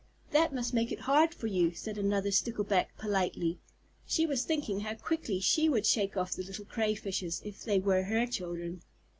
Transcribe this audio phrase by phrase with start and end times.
[0.31, 3.59] "That must make it hard for you," said another Stickleback politely.
[4.07, 8.01] She was thinking how quickly she would shake off the little Crayfishes if they were
[8.05, 8.81] her children.